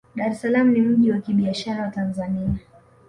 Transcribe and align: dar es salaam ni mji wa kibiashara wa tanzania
dar 0.17 0.31
es 0.35 0.39
salaam 0.41 0.71
ni 0.71 0.81
mji 0.81 1.11
wa 1.11 1.17
kibiashara 1.21 1.83
wa 1.83 1.89
tanzania 1.91 2.55